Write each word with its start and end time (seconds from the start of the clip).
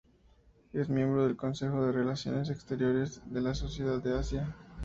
Es 0.73 0.89
miembro 0.89 1.25
del 1.27 1.37
Consejo 1.37 1.85
de 1.85 1.91
Relaciones 1.91 2.49
Exteriores 2.49 3.21
y 3.29 3.35
de 3.35 3.41
la 3.41 3.53
Sociedad 3.53 4.01
de 4.01 4.17
Asia. 4.17 4.55